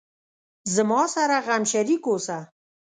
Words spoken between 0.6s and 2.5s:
زما سره غم شریک اوسه